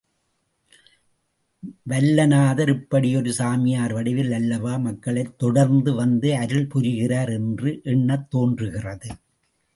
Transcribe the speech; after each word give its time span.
வல்லநாதர் 1.89 2.69
இப்படி 2.69 3.15
ஒரு 3.15 3.33
சாமியார் 3.33 3.93
வடிவில் 3.93 4.31
அல்லவா 4.31 4.77
மக்களைத் 4.77 5.37
தொடர்ந்து 5.37 5.93
வந்து 5.93 6.35
அருள் 6.35 6.67
புரிகிறார் 6.67 7.29
என்று 7.29 7.81
எண்ணத் 7.83 8.29
தோன்றுகிறது. 8.29 9.11